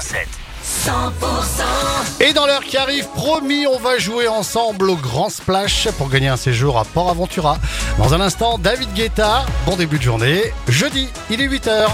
[0.00, 0.22] 100%
[2.20, 6.28] Et dans l'heure qui arrive, promis, on va jouer ensemble au Grand Splash pour gagner
[6.28, 7.58] un séjour à Port Aventura.
[7.98, 10.52] Dans un instant, David Guetta, bon début de journée.
[10.68, 11.88] Jeudi, il est 8h.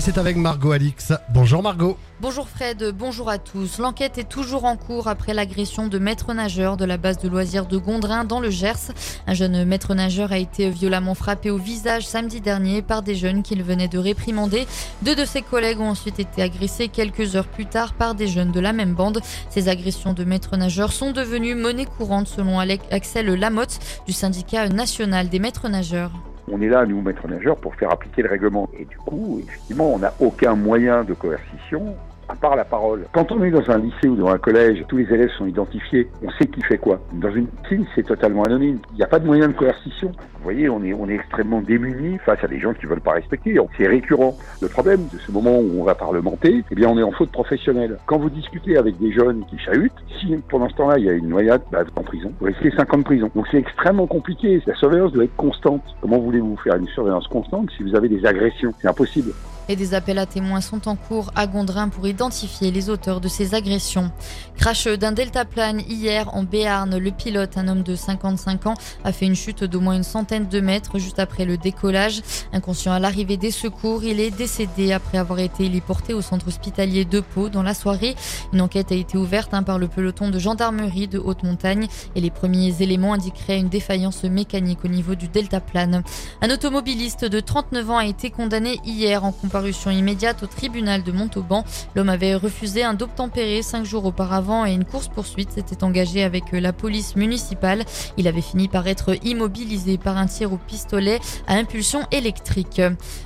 [0.00, 1.12] C'est avec Margot Alix.
[1.30, 1.96] Bonjour Margot.
[2.20, 3.78] Bonjour Fred, bonjour à tous.
[3.78, 7.66] L'enquête est toujours en cours après l'agression de maître nageur de la base de loisirs
[7.66, 8.92] de Gondrin dans le Gers.
[9.26, 13.42] Un jeune maître nageur a été violemment frappé au visage samedi dernier par des jeunes
[13.42, 14.66] qu'il venait de réprimander.
[15.02, 18.52] Deux de ses collègues ont ensuite été agressés quelques heures plus tard par des jeunes
[18.52, 19.20] de la même bande.
[19.48, 25.28] Ces agressions de maître nageurs sont devenues monnaie courante selon Axel Lamotte du syndicat national
[25.28, 26.12] des maîtres nageurs.
[26.50, 28.68] On est là, nous, maîtres nageurs, pour faire appliquer le règlement.
[28.78, 31.94] Et du coup, effectivement, on n'a aucun moyen de coercition
[32.28, 33.06] à part la parole.
[33.12, 36.08] Quand on est dans un lycée ou dans un collège, tous les élèves sont identifiés,
[36.22, 37.00] on sait qui fait quoi.
[37.12, 38.78] Dans une piscine, c'est totalement anonyme.
[38.92, 40.08] Il n'y a pas de moyen de coercition.
[40.08, 43.12] Vous voyez, on est, on est extrêmement démunis face à des gens qui veulent pas
[43.12, 43.58] respecter.
[43.76, 44.36] C'est récurrent.
[44.60, 47.32] Le problème de ce moment où on va parlementer, eh bien, on est en faute
[47.32, 47.98] professionnelle.
[48.06, 51.12] Quand vous discutez avec des jeunes qui chahutent, si pendant ce temps-là, il y a
[51.12, 52.32] une noyade, bah, vous êtes en prison.
[52.40, 53.30] Vous risquez 5 ans de prison.
[53.34, 54.62] Donc c'est extrêmement compliqué.
[54.66, 55.82] La surveillance doit être constante.
[56.00, 58.72] Comment voulez-vous faire une surveillance constante si vous avez des agressions?
[58.80, 59.32] C'est impossible
[59.68, 63.28] et des appels à témoins sont en cours à Gondrin pour identifier les auteurs de
[63.28, 64.10] ces agressions.
[64.56, 66.96] Crash d'un deltaplane hier en Béarn.
[66.96, 70.48] Le pilote, un homme de 55 ans, a fait une chute d'au moins une centaine
[70.48, 72.22] de mètres juste après le décollage.
[72.52, 77.04] Inconscient à l'arrivée des secours, il est décédé après avoir été héliporté au centre hospitalier
[77.04, 78.16] de Pau dans la soirée.
[78.52, 82.20] Une enquête a été ouverte hein, par le peloton de gendarmerie de haute montagne et
[82.20, 86.02] les premiers éléments indiqueraient une défaillance mécanique au niveau du deltaplane.
[86.40, 91.02] Un automobiliste de 39 ans a été condamné hier en comparaison parution immédiate au tribunal
[91.02, 91.64] de Montauban.
[91.96, 96.72] L'homme avait refusé un tempéré cinq jours auparavant et une course-poursuite s'était engagée avec la
[96.72, 97.84] police municipale.
[98.16, 102.80] Il avait fini par être immobilisé par un tir au pistolet à impulsion électrique.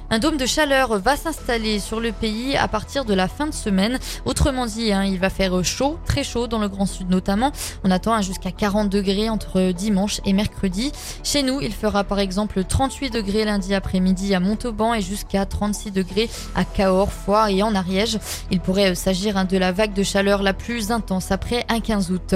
[0.09, 3.55] Un dôme de chaleur va s'installer sur le pays à partir de la fin de
[3.55, 3.99] semaine.
[4.25, 7.53] Autrement dit, hein, il va faire chaud, très chaud dans le Grand Sud notamment.
[7.85, 10.93] On attend jusqu'à 40 degrés entre dimanche et mercredi.
[11.25, 15.93] Chez nous, il fera par exemple 38 degrés lundi après-midi à Montauban et jusqu'à 36
[15.93, 16.22] degrés
[16.55, 18.19] à Cahors, Foire et en Ariège.
[18.51, 22.11] Il pourrait s'agir hein, de la vague de chaleur la plus intense après un 15
[22.11, 22.35] août.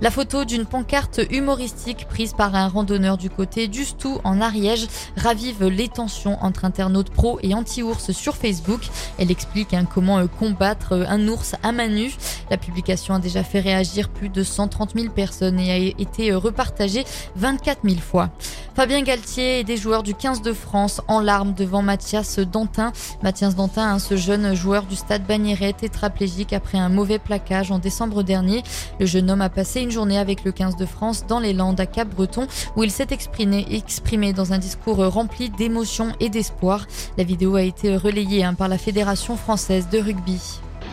[0.00, 4.86] La photo d'une pancarte humoristique prise par un randonneur du côté du Stou en Ariège
[5.16, 8.80] ravive les tensions entre internautes pro et anti-ours sur Facebook.
[9.18, 12.14] Elle explique hein, comment euh, combattre euh, un ours à main nue.
[12.50, 16.38] La publication a déjà fait réagir plus de 130 000 personnes et a été euh,
[16.38, 17.04] repartagée
[17.36, 18.30] 24 000 fois.
[18.74, 22.92] Fabien Galtier et des joueurs du 15 de France en larmes devant Mathias Dantin.
[23.28, 28.22] Mathias Dantin, ce jeune joueur du stade Bagnéret, tétraplégique après un mauvais plaquage en décembre
[28.22, 28.62] dernier.
[29.00, 31.78] Le jeune homme a passé une journée avec le 15 de France dans les Landes
[31.78, 36.86] à Cap-Breton où il s'est exprimé, exprimé dans un discours rempli d'émotion et d'espoir.
[37.18, 40.40] La vidéo a été relayée hein, par la Fédération française de rugby.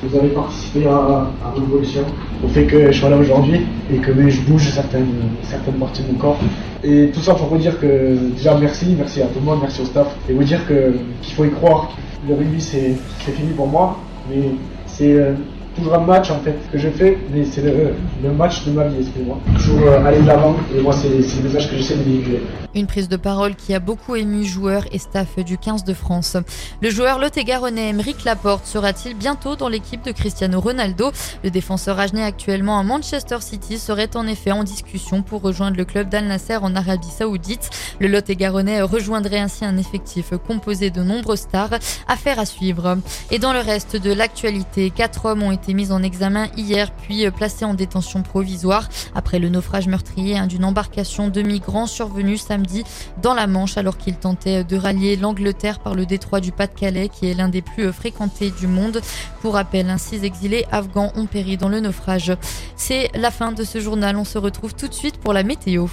[0.03, 2.03] Vous avez participé à, à Révolution,
[2.43, 6.11] au fait que je sois là aujourd'hui et que je bouge certaines, certaines parties de
[6.11, 6.39] mon corps.
[6.83, 9.81] Et tout ça pour vous dire que déjà merci, merci à tout le monde, merci
[9.81, 11.95] au staff, et vous dire qu'il faut y croire.
[12.27, 12.95] Le rugby c'est
[13.31, 13.97] fini pour moi,
[14.29, 14.41] mais
[14.87, 15.33] c'est euh,
[15.75, 18.97] toujours un match en fait que je fais, mais c'est le, match de ma vie,
[19.01, 19.39] excusez-moi.
[19.57, 22.41] Toujours euh, aller de l'avant, et moi c'est le message que j'essaie de véhiculer.
[22.73, 26.35] Une prise de parole qui a beaucoup ému joueurs et staff du 15 de France.
[26.81, 31.11] Le joueur lot-et-garonnais Emeric Laporte sera-t-il bientôt dans l'équipe de Cristiano Ronaldo?
[31.43, 35.85] Le défenseur agenais actuellement à Manchester City serait en effet en discussion pour rejoindre le
[35.85, 37.69] club d'Al Nasser en Arabie Saoudite.
[37.99, 41.79] Le lot-et-garonnais rejoindrait ainsi un effectif composé de nombreuses stars.
[42.09, 42.97] Affaire à suivre.
[43.31, 47.29] Et dans le reste de l'actualité, quatre hommes ont été mis en examen hier puis
[47.31, 52.83] placés en détention provisoire après le naufrage meurtrier hein, d'une embarcation de migrants survenu samedi
[53.21, 57.27] dans la Manche alors qu'ils tentaient de rallier l'Angleterre par le détroit du Pas-de-Calais qui
[57.27, 59.01] est l'un des plus fréquentés du monde.
[59.41, 62.35] Pour rappel, hein, six exilés afghans ont péri dans le naufrage.
[62.75, 64.15] C'est la fin de ce journal.
[64.17, 65.87] On se retrouve tout de suite pour la météo.